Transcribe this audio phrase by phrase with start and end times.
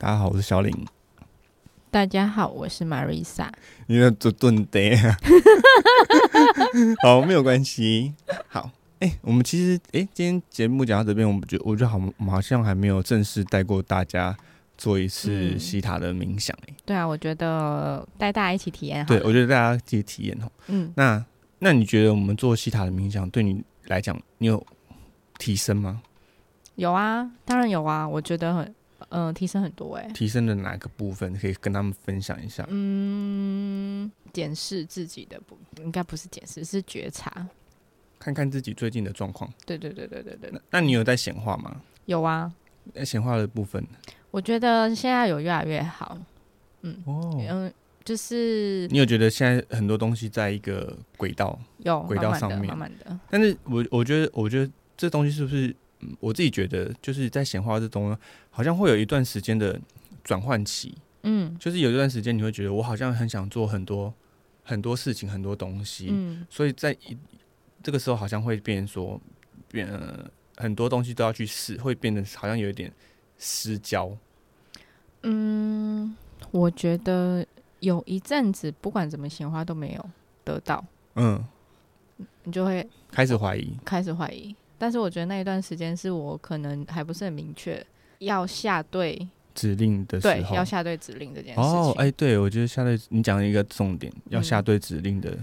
[0.00, 0.72] 大家好，我是小林。
[1.90, 3.50] 大家好，我是 Marisa。
[3.86, 5.14] 你要做顿的啊？
[7.04, 8.14] 好，没有关系。
[8.48, 8.70] 好，
[9.00, 14.34] 哎、我们其实哎、今天节目讲到这边，我们觉我觉得好，我们好像还没有正式带过大家
[14.78, 20.50] 做一次嗯西塔的冥想、哎、对啊，我觉得带大家一起体验好对，我觉得大家一起体验哦。
[20.68, 21.22] 嗯，那
[21.58, 24.66] 那你觉得我们做西塔的冥想对你来讲，你有
[25.36, 26.00] 提升吗？
[26.76, 28.74] 有啊，当然有啊，我觉得很，
[29.10, 32.64] 嗯、提升很多哎、提升的哪个部分可以跟他们分享一下？
[32.68, 37.46] 嗯，检视自己的不，应该不是检视，是觉察。
[38.18, 39.50] 看看自己最近的状况。
[39.64, 41.80] 对对对对对对，那那你有在显化吗？
[42.06, 42.52] 有啊，
[42.92, 43.84] 那显化的部分
[44.30, 46.18] 我觉得现在有越来越好。
[46.82, 47.72] 嗯哦，嗯，
[48.04, 55.74] 就是你有觉得现在很多东西在一个轨道，有轨道慢慢的上面慢慢的，但是我我觉得，我觉得这东西是不是，嗯
[56.18, 58.18] 我自己觉得就是在显化这东西，
[58.50, 59.80] 好像会有一段时间的
[60.24, 61.56] 转换期，嗯。
[61.58, 64.12] 就是有一段时间你会觉得我好像很想做很多
[64.62, 66.46] 很多事情，很多东西，嗯。
[66.48, 67.16] 所以在一
[67.82, 69.20] 这个时候好像会变说，
[69.70, 72.92] 变、呃、很多东西都要去试，会变得好像有一点
[73.38, 74.16] 失焦。
[75.22, 76.16] 嗯，
[76.50, 77.46] 我觉得
[77.80, 80.10] 有一阵子不管怎么显化都没有
[80.44, 81.44] 得到，嗯，
[82.44, 84.54] 你就会开始怀疑，开始怀疑。
[84.80, 87.84] 但是我觉得那一段时间是我可能还不是很明确
[88.20, 91.70] 要下对指令的时候，对要下对指令这件事情。
[91.70, 94.64] 哦，哎、对，我觉得下对你讲了一个重点，要下嗯。
[94.64, 95.36] 对指令的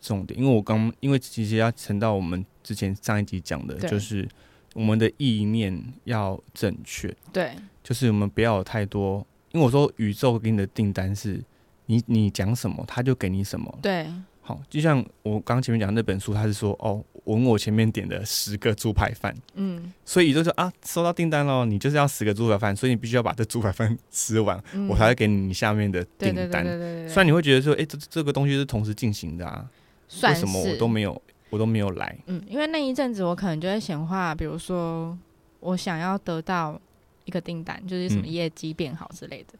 [0.00, 4.26] 重点，因为我刚因为其实要承到我们之前上一集讲的，就是
[4.72, 7.52] 我们的意念要正确，对。
[7.84, 11.42] 就是我们不要有太多，因为我说宇宙给你的订单是
[11.86, 13.78] 你你讲什么，他就给你什么。
[13.82, 14.06] 对。
[14.40, 19.92] 好，就像我刚前面讲的那本书，他是说哦，我问我前面点的十个猪排饭，嗯。
[20.02, 24.88] 所以宇宙说啊，收到订单喽，你就是要十个猪排饭，所以你必须要把这猪排饭吃完，嗯。
[24.88, 26.64] 我才会给你下面的订单。
[27.06, 29.68] 虽然你会觉得说，哎、这这个东西是同时进行的啊，为
[30.08, 32.16] 算什么我都没有，我都没有来？
[32.28, 35.16] 嗯，因为那一阵子我可能就会显化，比如说
[35.60, 36.80] 我想要得到
[37.26, 38.28] 一个订单，就是什么嗯。
[38.28, 39.58] 业绩变好之类的，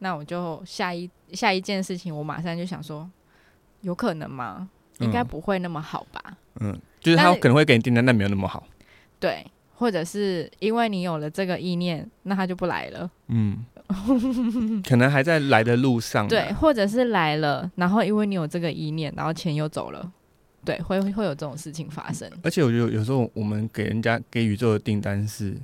[0.00, 3.10] 那我就下一下一件事情，我马上就想说，
[3.80, 4.68] 有可能吗？
[4.98, 5.26] 应该嗯。
[5.26, 6.36] 不会那么好吧？
[6.60, 8.66] 嗯，就是他可能会给你订单，但没有那么好。
[9.20, 9.46] 对，
[9.76, 13.08] 或者是因为你有了这个意念，那他就不来了。
[13.28, 13.64] 嗯，
[14.82, 16.28] 可能还在来的路上、啊。
[16.28, 20.12] 对，，或者是来了，然后因为你有这个意念，然后钱又走了，
[20.64, 22.28] 对，会会有这种事情发生。
[22.42, 25.56] 而且我觉得有时候我们给人家给宇宙的订单是，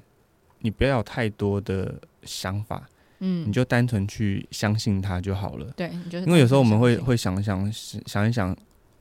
[0.60, 1.92] 你不要有太多的
[2.22, 2.88] 想法，
[3.18, 5.66] 嗯，你就单纯去相信它就好了。
[5.76, 7.72] 对，你就是因为有时候我们会会想一想
[8.06, 8.56] 想一想，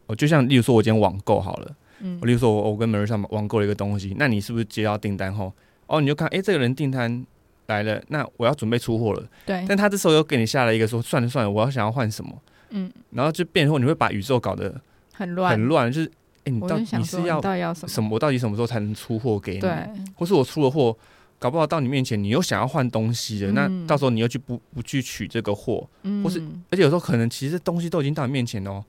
[0.07, 1.75] 哦，就像例如说，我今天网购好了。
[2.01, 2.19] 嗯。
[2.23, 5.53] 例如说我我跟 Marissa 网购了一个东西，那你是不是接到订单后，
[5.87, 7.25] 哦，你就看，诶，这个人订单
[7.67, 12.41] 来了，那我要准备出货了，对，但他这时候又给你下了一个说，算了算了，我要想要换什么，
[12.71, 14.81] 嗯，然后就变成你会把宇宙搞得
[15.13, 16.11] 很乱，很乱，就是，
[16.45, 17.41] 诶，你到底你你是要
[17.73, 18.09] 什么？
[18.11, 19.59] 我到底什么时候才能出货给你？
[19.59, 19.71] 对，
[20.15, 20.95] 或是我出了货，
[21.39, 26.41] 搞不好到你面前，你又想要换东西了，那嗯到时候你又去不不去取这个货，嗯，或是
[26.71, 28.83] 而且有时候可能其实东西都已经到你面前哦，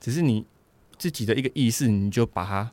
[0.00, 0.44] 只是你
[0.98, 2.70] 自己的一个意识，你就把它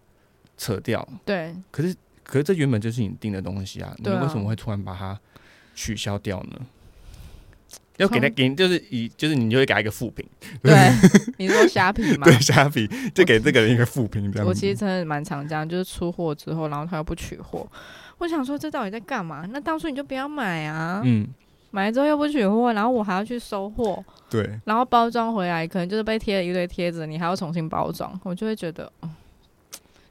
[0.57, 1.07] 扯掉。
[1.25, 5.19] 对，可是，可是这原本就是你定的东西啊，你为什么会突然把它
[5.75, 6.59] 取消掉呢？
[7.97, 10.25] 要给他给你，就是以就是你就会给他一个负评，
[10.63, 10.73] 对，
[11.37, 12.25] 你说虾皮吗？
[12.25, 14.49] 对，虾皮就给这个人一个负评，这样子。
[14.49, 17.69] 我其实真的蛮常这样，就是出货之后，然后他又不取货，
[18.17, 19.45] 我想说这到底在干嘛？
[19.51, 21.27] 那当初你就不要买啊，嗯，
[21.71, 29.09] 买了之后又不取货，然后我还要去收货，对，然后包装回来，可能就是被贴了一堆贴纸，你还要重新包装，我就会觉得，哦，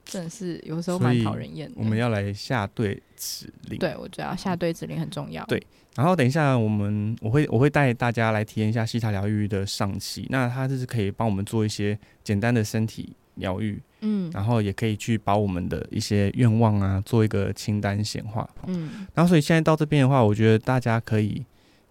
[0.04, 1.74] 真的是有时候蛮讨人厌的。
[1.76, 3.78] 我们要来下对指令。
[3.78, 5.44] 对我觉得要下对指令很重要。
[5.44, 5.62] 对
[5.96, 10.26] 然后等一下，我们我会我会带大家来体验一下西塔疗愈的上期。
[10.30, 18.48] 那它就是可以帮我们做一些简单的身体疗愈，嗯然后也可以去把我们的一些愿望啊做一个清单显化。
[18.66, 21.44] 嗯然后所以现在到这边的话，我觉得大家可以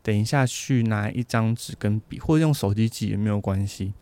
[0.09, 3.93] 等一下去拿一张纸跟笔，或者用手机记也没有关系。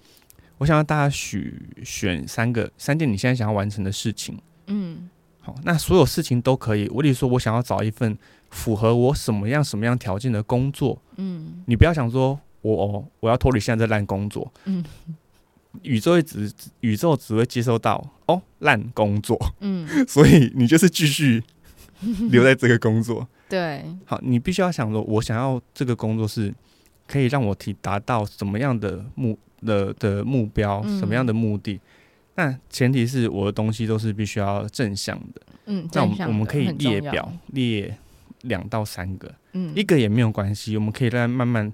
[0.58, 4.40] 我想要大家许选三个三件你现在想要完成的事情。
[4.68, 5.10] 嗯
[5.42, 6.88] 好，那所有事情都可以。
[6.94, 8.18] 我例如说，我想要找一份
[8.50, 14.50] 符合我什么样什么样条件的工作，嗯你不要想说我哦，我要脱离现在这烂工作。
[14.64, 14.82] 嗯
[15.82, 16.50] 宇宙会只
[16.80, 21.44] 宇宙只会接收到哦烂工作，嗯， 所以你就是继续
[22.32, 23.28] 留在这个工作。
[23.50, 26.54] 对，好，你必须要想说，我想要这个工作是
[27.08, 31.80] 可以让我提达到什么样的目的的目标，嗯什么样的目的。
[32.36, 35.42] 那前提是我的东西都是必须要正向的。
[35.66, 37.98] 嗯，那我们我们可以列表列
[38.42, 41.72] 两到三个，嗯，一个也没有关系，我们可以再慢慢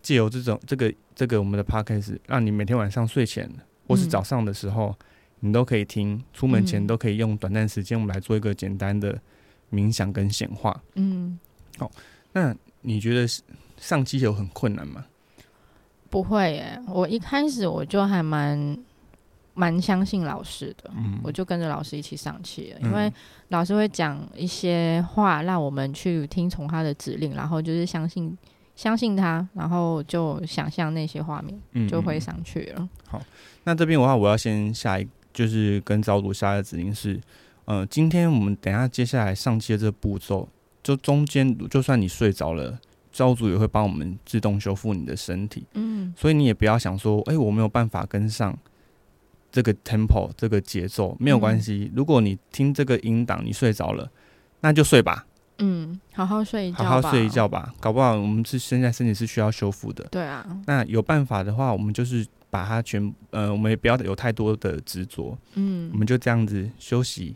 [0.00, 3.50] 借由这种这个这个我们的 podcast，让你每天晚上睡前
[3.88, 4.94] 或是嗯早上的时候，
[5.40, 9.20] 你都可以听，出门前嗯都可以用短暂时间，我们来做一个简单的
[9.74, 10.80] 冥想跟显化。
[10.94, 11.38] 嗯，
[11.76, 11.90] 好
[12.32, 13.26] 那你觉得
[13.76, 15.04] 上机有很困难吗？
[16.08, 16.80] 不会耶。
[16.86, 18.78] 我一开始我就还蛮
[19.54, 23.12] 蛮相信老师的，嗯我就跟着老师一起上气了，嗯因为
[23.48, 28.36] 老师会讲一些话，让我们去听从他的指令，然后就是相信
[28.76, 32.88] 相信他，然后就想象那些画面，嗯就会嗯上去了。
[33.06, 33.20] 好
[33.64, 37.20] 那这边的话，我要先下一，就是跟招读下的指令是，
[37.66, 40.48] 呃，今天我们等一下接下来上期的这个步骤，
[40.82, 42.78] 就中间就算你睡着了，
[43.10, 46.12] 教主也会帮我们自动修复你的身体，嗯。
[46.16, 48.56] 所以你也不要想说，哎、我没有办法跟上
[49.50, 51.90] 这个 tempo 这个节奏，没有关系。
[51.94, 54.10] 如果你听这个音档你睡着了，
[54.60, 55.26] 那就睡吧，
[55.58, 57.48] 嗯，好好睡一觉，好好睡一觉。
[57.48, 60.04] 吧，搞不好我们是现在身体是需要修复的。
[60.10, 65.88] 对啊，那有办法的话，我们就是把它全呃，我们也不要有太多的执着，嗯。
[65.92, 67.34] 我嗯们就这样子休息，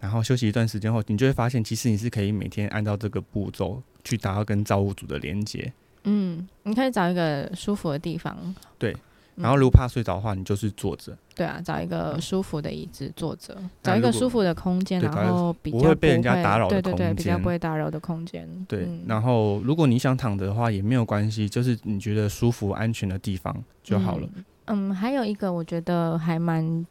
[0.00, 5.72] 然后休息一段时间后，你就会发现，其实你是可以每天按照这个步骤去达到跟造物主的连接。
[6.04, 8.34] 嗯，你可以找一个舒服的地方。
[8.78, 8.92] 对
[9.36, 18.48] 嗯，然后如果怕睡着的话，你就是坐着，对啊，找一个舒服的椅子坐着，找一个舒服的空间，然后比较不会被人家打扰的对对对，比较不会打扰的空间。
[18.66, 18.86] 对。
[18.86, 24.26] 嗯然后如果你想躺着的话，也没有关系，就是你觉得舒服、安全的地方就好了。
[24.34, 24.44] 嗯。
[24.66, 26.86] 嗯，还有一个我觉得还蛮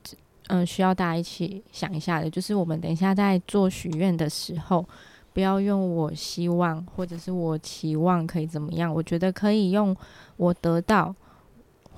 [0.50, 4.86] 嗯需要大家一起想一下的，就是我们等一下在做许愿的时候，
[5.34, 9.96] 不要用我希望或者是我期望可以怎么样，我觉得可以用
[10.38, 11.16] 我得到，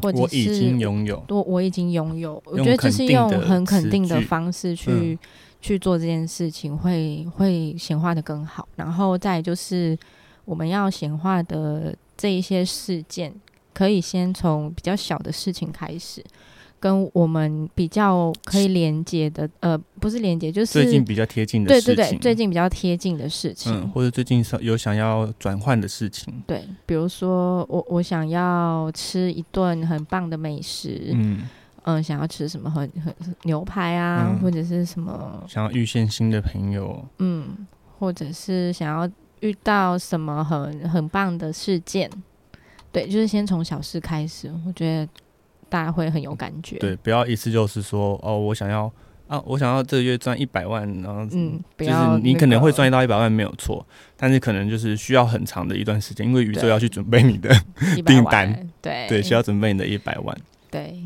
[0.01, 5.19] 或者是我已经拥有，我我已经拥有，我觉得就是用很肯定的方式去、嗯
[5.62, 8.68] 去做这件事情，会会显化的更好。
[8.77, 9.95] 然后再就是
[10.44, 13.31] 我们要显化的这一些事件，
[13.71, 16.25] 可以先从比较小的事情开始，
[16.81, 23.72] 跟我们比较可以连接的，呃，不是连接，就是最近比较贴近的对事情，对对，最近比较贴近的事情。
[23.72, 31.48] 嗯，或者最近有想要转换的事情，对，比如说我我想要吃一顿很棒的美食，嗯，
[31.83, 33.13] 嗯，想要吃什么很很
[33.44, 34.39] 牛排啊，嗯。
[34.42, 37.68] 或者是什么，想要遇见新的朋友，嗯，
[38.00, 39.07] 或者是想要
[39.42, 42.10] 遇到什么很很棒的事件，
[42.92, 45.07] 对，就是先从小事开始，我觉得
[45.71, 46.75] 大家会很有感觉。
[46.79, 48.91] 对，不要一次就是说哦，我想要
[49.27, 53.85] 啊，我想要这个月赚一百万，然后嗯，不就是你可能会赚到一百万没有错，
[54.18, 57.50] 但是可能就是需要很长的一段时间，因为宇宙要去准备你的，
[58.06, 60.38] 订单，对对，需要准备你的一百万。
[60.69, 61.01] 对，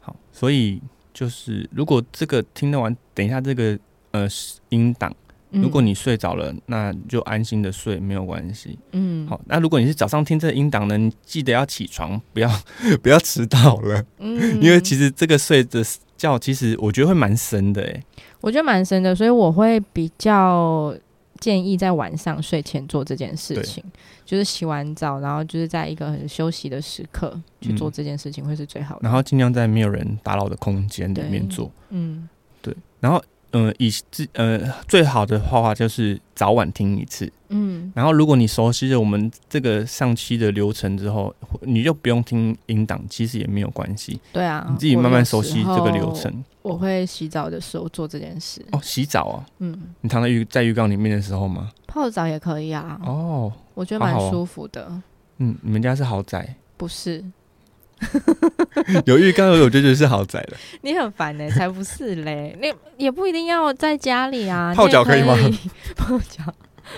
[0.00, 0.78] 好，所以
[1.14, 3.78] 就是如果这个听得完，等一下这个
[4.10, 4.28] 呃
[4.68, 5.10] 音档，
[5.52, 8.78] 如果嗯你睡着了，那就安心的睡，没有关系。
[8.92, 12.50] 嗯好，那如果你是早上听这个音档呢，你记得要起床，不要
[13.02, 15.84] 不要迟到了，嗯，因为其实这个睡的
[16.16, 18.02] 觉，其实我觉得会蛮深的诶。
[18.40, 20.94] 我觉得蛮深的，所以我会比较
[21.38, 23.84] 建议在晚上睡前做这件事情，
[24.24, 29.00] 就是洗完澡，然后就是在一个很休息的时刻去做嗯这件事情，会是最好的。
[29.02, 31.70] 然后尽量在没有人打扰的空间里面做。
[31.90, 32.28] 嗯
[32.60, 37.30] 对然后，嗯、以自呃最好的画画就是早晚听一次。
[37.54, 46.10] 嗯然后，如果你熟悉了我们这个上期的流程之后，你就不用听音档，其实也没有关系，对啊，你自己慢慢熟悉这个流。
[46.14, 46.44] 程。
[46.62, 48.64] 我会洗澡的时候做这件事。
[48.70, 51.70] 哦，洗澡啊，嗯，你躺在浴在浴缸里面的时候吗？
[51.86, 54.90] 泡澡也可以啊，哦，我觉得蛮好好哦舒服的。
[55.38, 57.22] 嗯，你们家是豪宅，不是，
[59.06, 60.56] 有浴缸有，我就觉得是豪宅了。
[60.82, 62.56] 你很烦呢、才不是嘞！
[62.60, 65.36] 你也不一定要在家里啊， 泡脚可可以吗
[65.96, 66.42] 泡脚，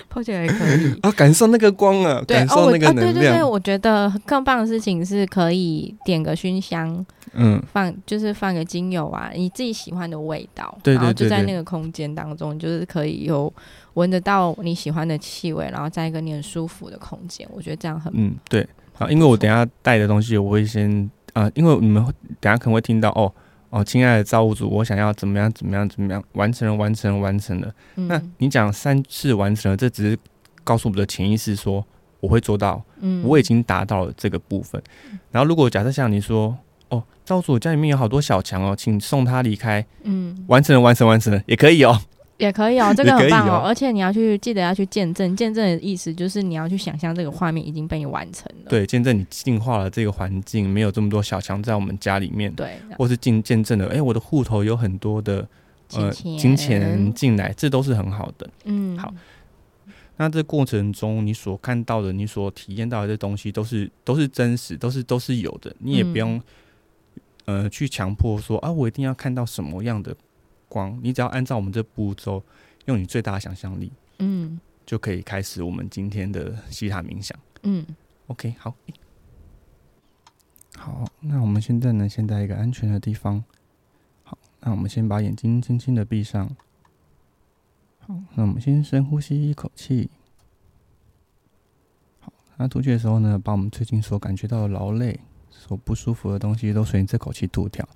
[0.09, 0.99] 泡脚也可以。
[1.01, 3.43] 啊，感受那个光啊，感受那个能对对，对。
[3.43, 13.51] 我觉得更棒的事情是可以点个熏香，嗯，放就是放个精油啊，你自己喜欢的味道，对对然后就在那个空间当中，就是可以有
[13.93, 18.67] 闻得到你喜欢的气味，然后在一个你很舒服的空间，我觉得这样很嗯，对。
[18.97, 23.29] 好，因为我等下带的东西，我会先啊、因为你们会等下可能会听到哦
[23.69, 27.73] 哦，亲爱的造物主，我想要怎么样怎么样怎么样，完成了完成了完成了。
[27.95, 30.17] 那嗯你讲三次完成了，这只是
[30.63, 31.85] 告诉我们的潜意识说
[32.21, 34.81] 我会做到，嗯我已经达到了这个部分。
[35.29, 41.99] 然后如果假设像你说哦，造物主我家里面有好多小强哦，请送他离开，嗯完成了完成了完成了，也可以哦。
[42.37, 55.47] 也可以哦， 这个很棒哦，哦而且你要去记得要去见证，见证的意思就是你要去想象这个画面已经被你完成了，对，见证你进化了这个环境，没有这么多小强在我们家里面，对，或是见见证了，哎、我的户头有很多的
[55.93, 56.37] 呃金钱。
[56.37, 58.49] 金钱进来，这都是很好的。
[58.65, 58.97] 嗯。
[58.97, 59.13] 好。
[60.17, 65.75] 那这过程中，你所看到的、你所体验到的这东西，都是都是真实，都是都是有的。
[65.79, 66.41] 你也不用、
[67.43, 70.15] 呃去强迫说啊，我一定要看到什么样的
[70.75, 70.99] 光。
[71.01, 72.43] 你只要按照我们这步骤，
[72.85, 73.89] 用你最大的想象力，
[74.19, 77.39] 嗯就可以开始我们今天的西塔冥想。
[77.63, 77.85] 嗯
[78.27, 78.75] OK，好，
[80.77, 83.41] 好，那我们现在呢，先在一个安全的地方。
[84.23, 86.49] 好，那我们先把眼睛轻轻的闭上。
[87.99, 90.09] 好，那我们先深呼吸一口气。
[92.19, 97.87] 好，那吐气的时候呢，把我们最近所感觉到的劳累、所不舒服的东西，都随你这口气吐掉。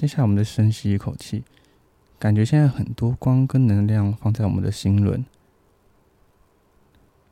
[0.00, 1.44] 接下来，我们再深吸一口气，
[2.18, 5.22] 感觉现在很多光跟能量放在我们的心轮。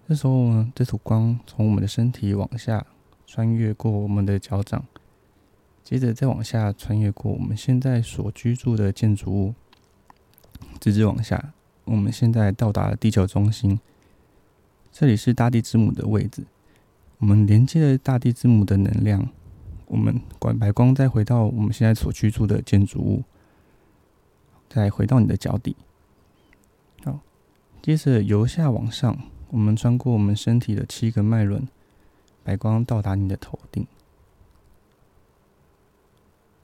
[0.06, 2.84] 这时候呢，这束光从我们的身体往下
[3.26, 4.84] 穿越过我们的脚掌，
[5.82, 9.54] 接着再往下穿越过我们现在所居住的建筑物，
[10.78, 11.54] 直直往下，
[11.86, 13.80] 我们现在到达了地球中心。
[14.92, 16.44] 这里是大地之母的位置，
[17.16, 19.30] 我们连接了大地之母的能量，
[19.88, 23.24] 我们管白光再回到我们现在所居住的建筑物，
[24.68, 25.76] 再回到你的脚底。
[27.04, 27.18] 好，
[27.82, 29.18] 接着由下往上。
[29.50, 31.66] 我们穿过我们身体的七个脉轮，
[32.44, 33.86] 白光到达你的头顶。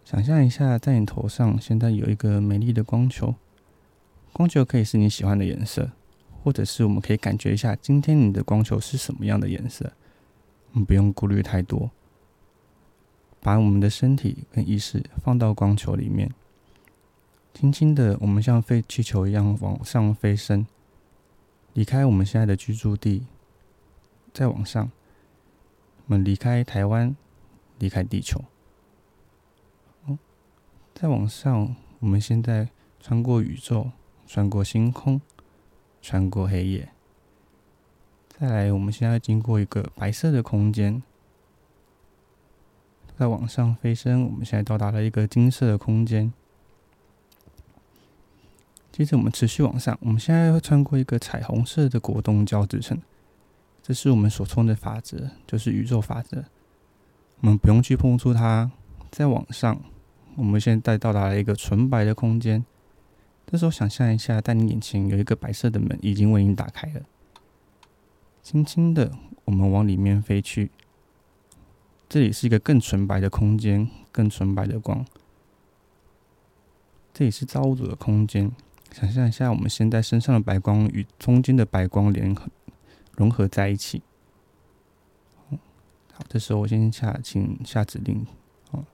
[0.05, 3.35] 想象一下，在你头上现在有一个美丽的光球，
[4.35, 5.93] 光球可以是你喜欢的颜色，
[6.43, 9.91] 或者是我们可以感觉一下今天你的光球是什么样的颜色。
[10.73, 11.91] 我们不用顾虑太多，
[13.45, 16.33] 把我们的身体跟意识放到光球里面，
[17.53, 20.67] 轻轻的，我们像飞气球一样往上飞升。
[21.75, 23.27] 离开我们现在的居住地，
[24.33, 24.91] 再往上，
[26.07, 27.15] 我们离开台湾，
[27.79, 28.43] 离开地球。
[30.07, 30.19] 哦，
[30.95, 33.91] 再往上，我们现在穿过宇宙，
[34.27, 35.21] 穿过星空，
[36.01, 36.89] 穿过黑夜。
[38.31, 41.03] 再来，我们现在经过一个白色的空间，
[43.19, 46.33] 再往上飞升，我们现在到达了一个金色的空间。
[48.91, 53.01] 接着我们持续往上，我们现在会穿过一个彩虹色的果冻胶制成，
[53.83, 56.45] 这是我们所冲的法则，就是宇宙法则。
[57.41, 58.71] 我们不用去碰触它。
[59.11, 59.81] 再往上，
[60.37, 62.65] 我们现在到达了一个纯白的空间。
[63.47, 67.03] 这时候想象一下，在你眼前有一个白色的门，已经为你打开了。
[68.43, 69.13] 轻轻的，
[69.45, 70.71] 我们往里面飞去。
[72.09, 75.05] 这里是一个更纯白的空间，更纯白的光。
[77.13, 78.53] 这里是造物主的空间。
[78.93, 82.49] 想象一下，我们现在身上的白光与中间的白光联合
[83.17, 84.03] 融合在一起。
[86.13, 88.25] 好，这时候我先下，请下指令。
[88.71, 88.85] 哦，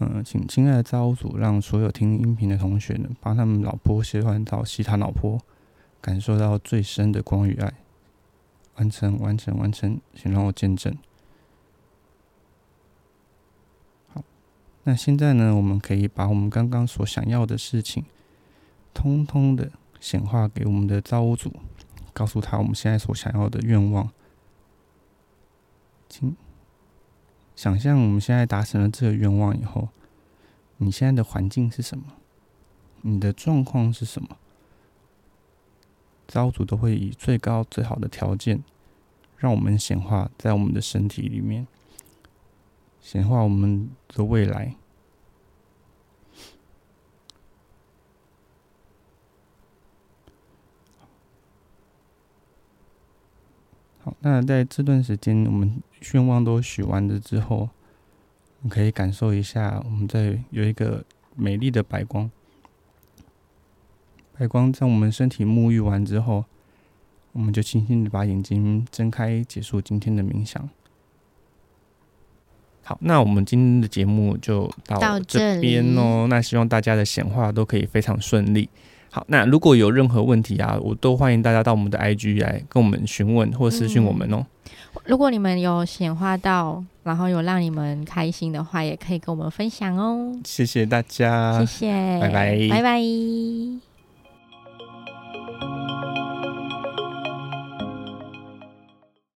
[0.00, 5.38] 嗯，请亲爱的造物主，让所有听音频的同学呢，帮他们脑波切换到西塔脑波，
[6.00, 7.72] 感受到最深的光与爱。
[8.76, 10.92] 完成，完成，完成，请让我见证。
[14.88, 18.04] 那现在呢，我们可以把我们刚刚所想要的事情。
[18.94, 21.52] 通通的显化给我们的造物主，
[22.12, 24.08] 告诉他我们现在所想要的愿望。
[26.08, 26.36] 请
[27.56, 29.88] 想象我们现在达成了这个愿望以后，
[30.76, 32.04] 你现在的环境是什么？
[33.02, 34.38] 你的状况是什么？
[36.28, 38.62] 造物主都会以最高最好的条件，
[39.36, 41.66] 让我们显化在我们的身体里面，
[43.06, 44.74] 显化我们的未来。
[54.02, 55.80] 好，那在这段时间，我们
[56.14, 57.70] 愿望都许完了之后，
[58.62, 61.04] 我们可以感受一下，我们在有一个
[61.36, 62.28] 美丽的白光，
[64.36, 66.44] 白光在我们身体沐浴完之后，
[67.30, 70.68] 我们就轻轻的把眼睛睁开，结束今天的冥想。
[72.88, 76.28] 好，那我们今天的节目就到这边哦。
[76.30, 78.68] 那希望大家的显化都可以非常顺利。
[79.10, 84.46] 好，那如果有任何问题啊，我都欢迎大家到我们的 IG 来跟我们询问或私讯我们哦。
[85.04, 90.32] 如果你们有显化到，然后有让你们开心的话，也可以跟我们分享哦。
[90.44, 93.85] 谢谢大家，谢谢，拜拜，拜拜。